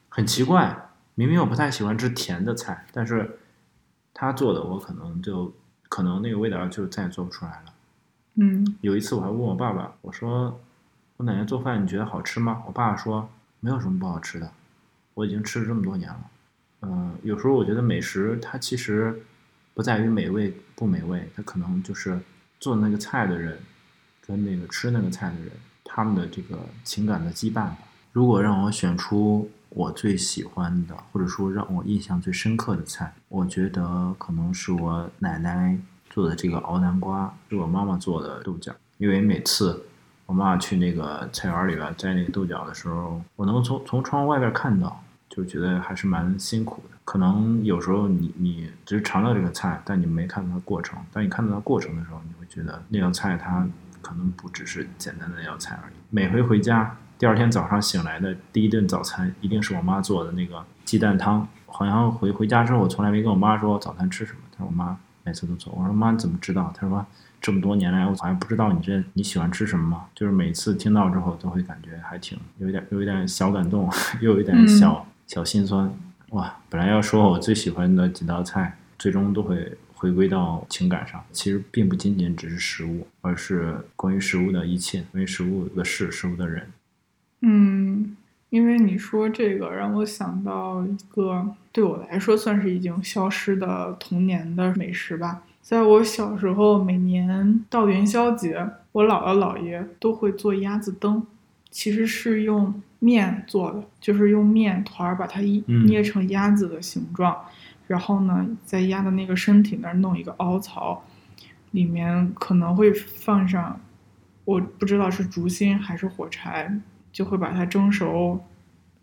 [0.07, 3.39] 很奇怪，明明我不太喜欢吃甜的菜，但是
[4.13, 5.53] 她做的我可能就
[5.89, 7.73] 可能那个味道就再也做不出来了。
[8.35, 10.57] 嗯有一次我还问我爸爸，我说
[11.17, 12.63] 我奶奶做饭你觉得好吃吗？
[12.65, 13.29] 我爸爸说
[13.59, 14.49] 没有什么不好吃的，
[15.13, 16.21] 我已经吃了这么多年了。
[16.83, 19.23] 嗯、有时候我觉得美食它其实
[19.73, 22.17] 不在于美味不美味，它可能就是
[22.61, 23.59] 做那个菜的人
[24.27, 25.51] 跟那个吃那个菜的人
[25.83, 27.77] 他们的这个情感的羁绊吧。
[28.11, 35.77] 如果让我选出我最喜欢的，或者说让我印象最深刻的菜，我觉得可能是我奶奶
[36.09, 38.73] 做的这个熬南瓜，是我妈妈做的豆角。
[38.97, 39.85] 因为每次
[40.25, 46.97] 我妈去那个菜园里边摘那个豆角的时候，我能从从窗外边看到，就觉得还是蛮辛苦的。
[47.05, 50.97] 可能有时候你你只是尝到这个菜，但你没看到它过程。
[51.13, 53.67] 当你看到它过程的时候，你会觉得那道菜它
[54.01, 55.93] 可能不只是简单的那道菜而已。
[56.09, 61.47] 每回回家，第二天早上醒来的第一顿早餐一定是我妈做的那个鸡蛋汤。
[61.65, 65.71] 好像回回家之后，我从来没跟我妈说早餐吃什么，但是我妈每次都做。
[65.77, 66.73] 我说妈，你怎么知道？
[66.75, 67.05] 她说
[67.39, 70.05] 这么多年来，我好像不知道你这你喜欢吃什么吗？
[70.15, 73.87] 就是每次听到之后，都会感觉还挺有一点有一点小感动，
[74.21, 75.93] 又有一点小、小心酸。
[76.29, 81.21] 哇，本来要说我最喜欢的几道菜，最终都会回归到情感上。
[81.31, 86.67] 其实并不仅仅只是食物，而是关于食物的一切，关于食物的事、食物的人。
[87.41, 88.15] 嗯，
[88.49, 95.43] 因为你说这个，让我想到一个对我来说算是已经消失的童年的美食吧。
[95.61, 101.25] 在我小时候，每年到元宵节，我姥姥姥爷都会做鸭子灯，
[101.69, 107.37] 其实是用面做的，就是用面团儿把它一嗯捏成鸭子的形状，
[107.87, 111.03] 然后呢，在鸭的那个身体那儿弄一个凹槽，
[111.71, 113.79] 里面可能会放上，
[114.45, 116.79] 我不知道是竹芯还是火柴，
[117.11, 118.43] 就会把它蒸熟，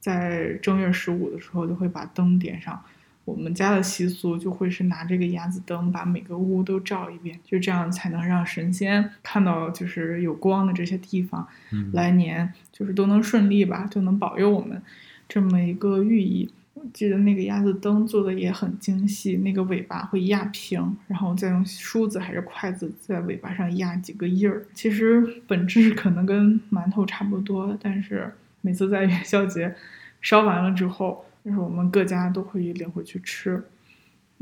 [0.00, 2.80] 在正月十五的时候就会把灯点上。
[3.24, 14.82] 我们家的习俗就会是拿这个鸭子灯把每个屋都照一遍，就这样才能让神仙看到就是有光的这些地方，嗯来年就是都能顺利吧，就能保佑我们
[15.26, 16.50] 这么一个寓意。
[16.74, 24.60] 我记得那个鸭子灯做的也很精细，那个尾巴会压平，然后再用梳子还是筷子在尾巴上压几个印儿。
[24.74, 28.28] 其实本质可能跟馒头差不多，但是
[28.60, 29.72] 每次在元宵节
[30.20, 33.62] 烧完了之后，就是我们各家都会领回去吃，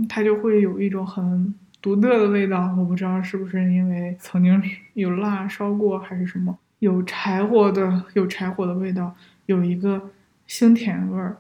[0.09, 2.75] 它就会有一种很独特的味道。
[2.79, 4.61] 我不知道是不是因为曾经
[4.95, 9.15] 有蜡烧过还是什么，有柴火的有柴火的味道，
[9.45, 10.11] 有一个
[10.49, 11.37] 腥甜味儿。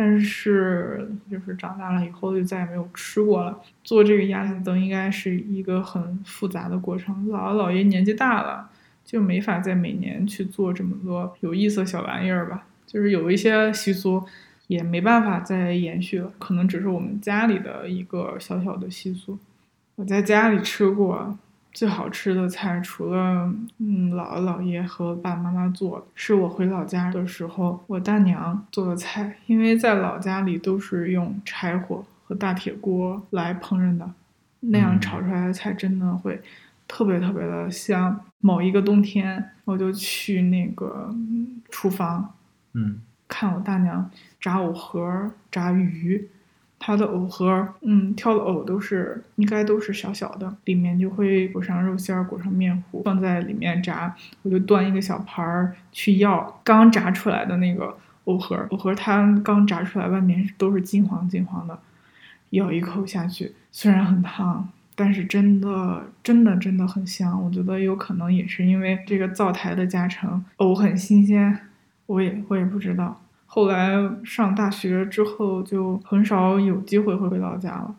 [0.00, 3.60] 但是就是长大了以后就再也没有吃过了。
[3.84, 7.28] 做这个鸭子灯应该是一个很复杂的过程。
[7.28, 8.70] 姥姥姥爷年纪大了，
[9.04, 12.66] 就没法再每年去做这么多有意思的小玩意儿吧。
[12.86, 14.24] 就是有一些习俗
[14.68, 19.38] 也没办法再延续了，可能只是我们家里的一个小小的习俗。
[19.96, 21.36] 我在家里吃过。
[21.72, 29.36] 最好吃的菜，除了嗯姥姥姥爷和爸爸妈妈做，是我回老家的时候我大娘做的菜。
[29.46, 34.10] 因为在老家里都是用柴火和大铁锅来烹饪的，
[34.60, 36.42] 那样炒出来的菜真的会
[36.88, 38.20] 特别特别的香。
[38.40, 41.14] 某一个冬天，我就去那个
[41.70, 42.34] 厨房，
[42.72, 44.10] 嗯，看我大娘
[44.40, 46.28] 炸藕盒、炸鱼。
[46.82, 54.16] 它的藕盒，嗯，挑的藕都是应该都是小小的，里面就会裹上肉馅儿，裹上面糊，放在里面炸。
[54.40, 61.78] 我就端一个小盘儿去要刚炸出来的那个藕盒，藕盒它刚炸出来，外面都是金黄金黄的，
[62.50, 67.44] 咬一口下去，虽然很烫，但是真的真的真的很香。
[67.44, 71.58] 我觉得有可能也是因为这个灶台的加成，藕很新鲜，
[72.06, 73.20] 我也我也不知道。
[73.52, 77.92] 后来上大学之后，就很少有机会会回老家了。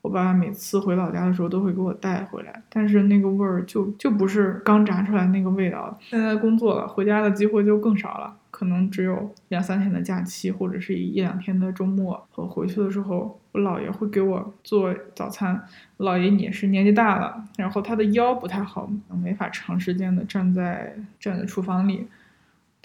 [0.00, 5.98] 我爸每次回老家的时候，都会给我带回来，但是那个味儿就就不是刚炸出来那个味道。
[6.00, 12.26] 现在工作了，回家的机会就更少了，可能只有两三天的假期，或者是一两天的周末。
[12.36, 15.62] 我回去的时候，我姥爷会给我做早餐。
[15.98, 18.90] 姥爷也是年纪大了，然后他的腰不太好，
[19.22, 22.06] 没法长时间的站在站在厨房里。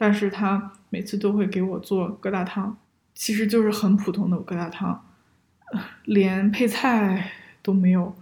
[0.02, 2.74] 但是他每次都会给我做疙瘩汤，
[3.14, 5.04] 其实就是很普通的疙瘩汤，
[6.06, 7.30] 连配菜
[7.62, 8.16] 都没有。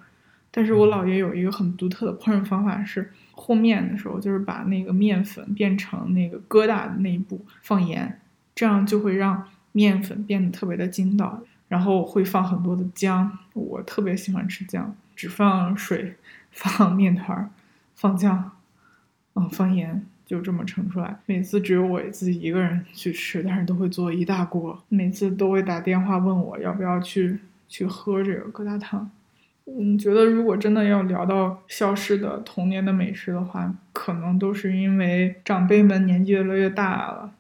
[0.50, 8.20] 但是我姥爷有一个很独特的烹饪方法，是和面的时候，就是把那个面粉变成那个疙瘩的那一步放盐，
[8.56, 11.44] 这样就会让面粉变得特别的筋道。
[11.68, 16.16] 然后会放很多的姜，我特别喜欢吃姜，只放水，
[16.50, 17.50] 放面团儿，
[17.94, 18.52] 放姜，
[19.36, 20.06] 嗯，放盐。
[20.28, 29.10] 就这么盛出来，每次只有我自己一个人去吃，但是都会做一大锅，每次都会打电话问我要不要去去喝这个疙瘩汤。
[29.66, 37.32] 嗯，觉得如果真的要聊到消失的童年的美食的话，可能都是因为长辈们年纪越来越大了。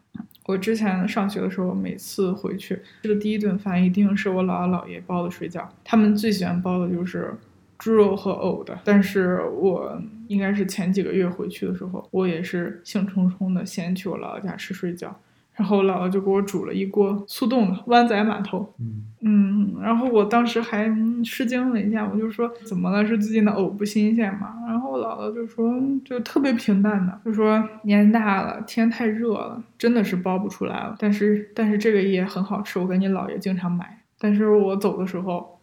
[0.45, 7.33] 我之前上学的时候，每次回去吃的第一顿饭一定是我姥姥姥爷包的水饺，他们最喜欢包的就是。
[7.77, 15.09] 猪肉和藕的，但是我应该是前几个月回去的时候，我也是兴冲冲的先去我姥姥家吃水饺，
[15.53, 20.91] 然后我姥姥就给我煮了一锅速冻的湾仔码头，嗯嗯，然后我当时还
[21.23, 23.05] 吃惊了一下，我就说怎么了？
[23.05, 24.55] 是最近的藕不新鲜吗？
[24.67, 25.73] 然后我姥姥就说
[26.03, 30.95] 就特别平淡的，就说年大了，天太热了，真的是包不出来了。
[30.99, 34.01] 但是但是这个也很好吃，我跟你姥爷经常买。
[34.19, 35.56] 但是我走的时候。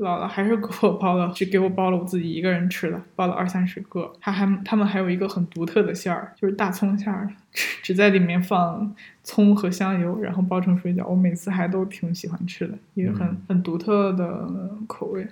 [0.00, 4.10] 姥姥还是给我包了，只给我包了我自己一个人吃的，包了二三十个。
[4.18, 7.30] 他还他们还有一个很独特的馅儿，就是大葱馅儿，
[7.82, 11.06] 只在里面放葱和香油，然后包成水饺。
[11.06, 14.48] 我每次还都挺喜欢吃的，一个很很独特的
[14.86, 15.28] 口味。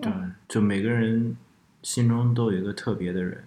[0.00, 0.12] 对，
[0.46, 1.36] 就每个人
[1.82, 3.42] 心中都有一个特别的人，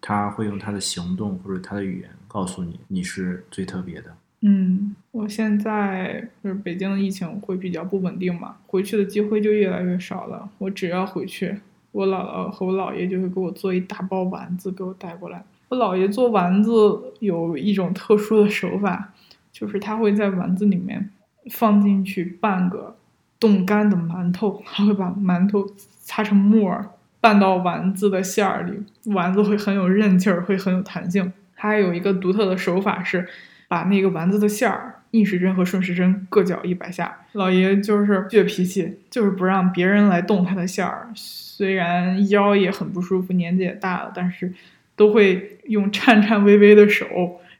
[0.00, 4.14] 他会用他的行动或者他的语言告诉你，你是最特别的。
[4.44, 10.50] 嗯，我现在就是北京的疫情会比较不稳定嘛，回去的机会就越来越少了。
[10.58, 11.60] 我只要回去，
[11.92, 15.44] 我姥姥和我姥爷就会给我做一大包丸子给我带过来。
[15.68, 16.72] 我姥爷做丸子
[17.20, 19.12] 有一种特殊的手法，
[19.52, 21.08] 就是他会在丸子里面
[21.52, 22.96] 放进去半个
[23.38, 25.64] 冻干的馒头，他会把馒头
[26.00, 26.90] 擦成沫儿
[27.20, 28.72] 拌到丸子的馅儿里，
[29.12, 31.32] 丸子会很有韧劲儿，会很有弹性。
[31.54, 33.28] 他还有一个独特的手法是。
[33.72, 41.08] 把那个丸子的馅儿逆时针和顺时针各搅一百下，老爷就是倔脾气，就是不让别人来动他的馅儿。
[41.14, 44.52] 虽然腰也很不舒服，年纪也大了，但是
[44.94, 47.06] 都会用颤颤巍巍的手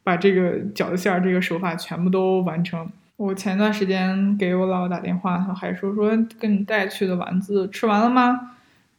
[0.05, 2.87] 把这个饺子馅儿这个手法全部都完成。
[3.17, 8.51] 我前段时间给我姥姥打电话，他还说说跟你带去的丸子吃完了吗？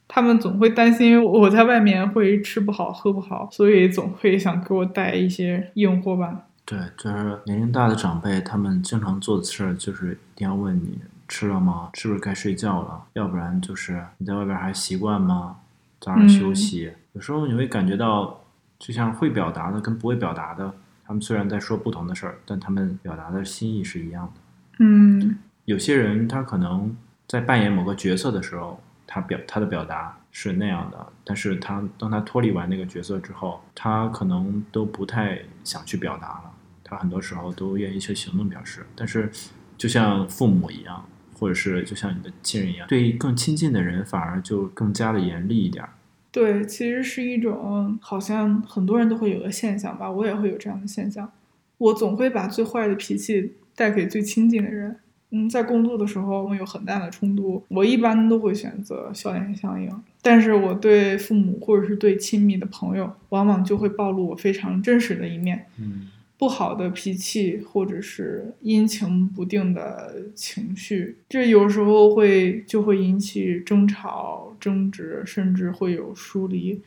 [0.08, 6.46] 他们总会担心我在外面会吃不好喝不好，所以总会想给我带一些硬货吧。
[6.66, 10.98] 对，就是年龄大的长辈，他们经常做的事儿就是一定要问你
[11.28, 11.90] 吃了吗？
[11.92, 13.04] 是不是该睡觉了？
[13.12, 15.56] 要不然就是你在外边还习惯吗？
[16.00, 16.92] 早点休息。
[17.12, 18.40] 有时候你会感觉到，
[18.78, 20.72] 就像会表达的跟不会表达的，
[21.04, 24.32] 他们虽然在说不同的事儿，但他们表达的心意是一样的。
[24.78, 26.96] 嗯，有些人他可能
[27.28, 28.80] 在扮演某个角色的时候。
[29.14, 36.50] 他表他的表达是那样的，但是他当他脱离完那个角色之后，他可能都不太想去表达了，
[36.82, 38.84] 他很多时候都愿意去行动表示。
[38.96, 39.30] 但是，
[39.78, 41.08] 就像父母一样，
[41.38, 45.84] 或者是就像你的亲人一样，对更亲近的人反而就更加的严厉一点。
[46.32, 51.30] 对，其实是一种好像很多人都会有的现象吧，我也会有这样的现象。
[51.78, 54.98] 我总会把最坏的脾气带给最亲近的人。
[55.34, 59.90] 嗯，在工作的时候，会有很大的冲突，我一般都会选择笑脸相迎。
[60.22, 65.66] 但是我对父母或者是对亲密的朋友，往往就会暴露我非常真实的一面。
[65.78, 76.82] 嗯不好的脾气，或者是阴晴不定的情绪，这有时候会就会引起争吵、争执，甚至会有疏离。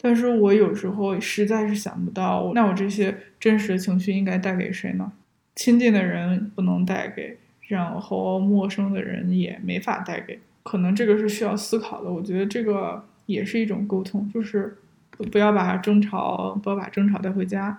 [0.00, 5.12] 但是我有时候实在是想不到，那我这些真实的情绪应该带给谁呢？
[5.54, 7.36] 亲近的人不能带给，
[7.68, 10.38] 然后陌生的人也没法带给。
[10.62, 12.10] 可能这个是需要思考的。
[12.10, 14.76] 我觉得这个也是一种沟通，就是
[15.10, 17.78] 不不要把争吵，不要把争吵带回家。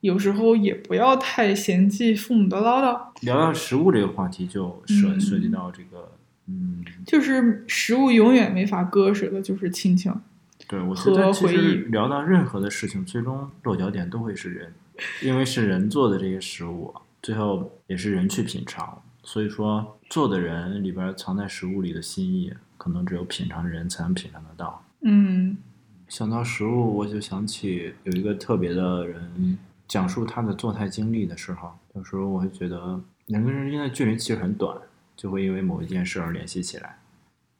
[0.00, 6.10] 有时候也不要太嫌弃父母的唠叨，聊到食物这个话题，就涉嗯涉及到这个，
[6.48, 10.12] 嗯，就是食物永远没法割舍的，就是亲情。
[10.66, 14.72] 对我觉得其和回忆实聊到任何的事情，最终落脚点都会是人，
[15.22, 16.92] 因为是人做的这些食物，
[17.22, 24.84] 最后也是人去品尝，所以说做的人里边藏在食物里的心意，可能只有品尝的人才能品尝得到。
[25.02, 25.56] 嗯
[26.08, 29.58] 想到食物，我就想起有一个特别的人
[29.88, 34.76] 讲述他的做菜经历的时候，有时候我会觉得人跟人之间的距离其实很短，
[35.16, 36.98] 就会因为某一件事而联系起来。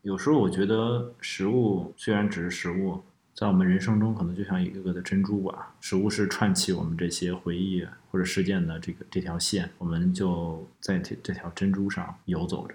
[0.02, 3.00] 有时候我觉得食物虽然只是食物，
[3.34, 5.72] 在我们人生中可能就像一个个的珍珠吧。
[5.80, 12.74] 食物是串起我们这些回忆或者事件的这个这条线，我们就在这这条珍珠上游走着。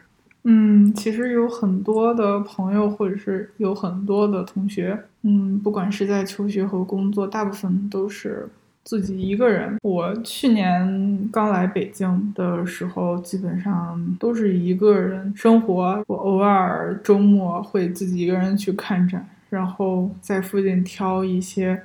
[0.49, 8.47] 嗯，其实有很多的朋友，或者是有很多的同学，嗯，不管是在求学和工作，大部分都是
[8.85, 9.77] 自己一个人。
[9.81, 16.01] 我去年刚来北京的时候，基本上都是一个人生活。
[16.07, 21.81] 我偶尔周末会自己一个人去看展，然后在附近挑一些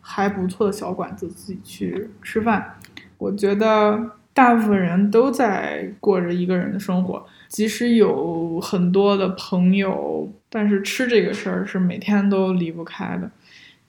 [0.00, 2.74] 还不错的小馆子自己去吃饭。
[3.18, 7.26] 我觉得大部分人都在过着一个人的生活。
[7.48, 13.30] 即使有很多的朋友，但是吃这个事儿是每天都离不开的，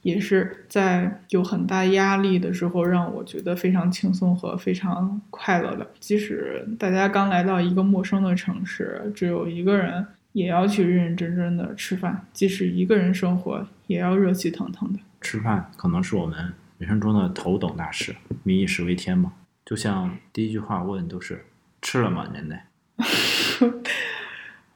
[0.03, 5.85] 也是在有很大压力的时候，让我觉得非常轻松和非常快乐的。
[5.99, 10.05] 即使大家刚来到一个陌生的城市，只有一个人，
[10.37, 14.99] 也要去认认真真的吃饭；即使一个人生活，也要热气腾腾的。
[15.19, 19.33] 吃饭可能是我们人生中的头等大事，民以食为天嘛。
[19.65, 21.43] 就像第一句话问都是
[21.81, 22.55] 吃了吗，您呢？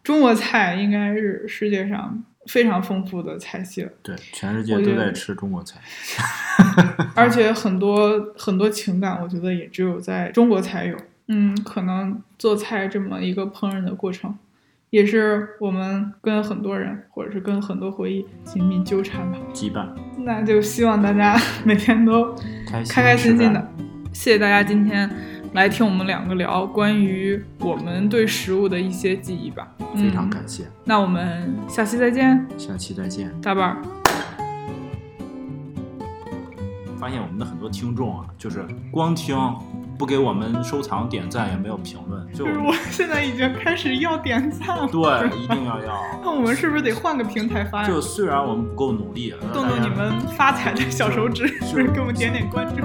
[0.03, 3.91] 中国菜应该是世界上非常丰富的菜系了。
[4.01, 5.79] 对，全世界都在吃中国菜。
[7.13, 10.97] 而且很多很多情感，我觉得也只有在中国才有。
[11.27, 14.35] 嗯，可能做菜这么一个烹饪的过程，
[14.91, 19.37] 也是我们跟很多人或者是跟很多回忆紧密纠缠吧。
[19.53, 19.87] 羁绊，
[20.17, 22.35] 那就希望大家 每天都
[22.67, 23.67] 开心开开心心的。
[24.11, 25.09] 谢谢大家今天
[25.53, 29.73] 来听我们两个聊关于我们对食物的一些记忆吧。
[29.95, 33.31] 非常嗯感谢，那我们下期再见，下期再见。
[33.41, 33.81] 大伴儿。
[36.99, 39.35] 发现我们的很多听众啊，就是光听，
[40.01, 44.87] 不给我们收藏、点赞，也没有评论，就就是我现在已经开始要点赞了。
[44.87, 45.95] 对，一定要要。
[46.23, 47.87] 那我们是不是得换个平台发呀？
[47.87, 52.81] 就虽然我们不够努力，动动你们发财的小手指，是不是给我们点点关注？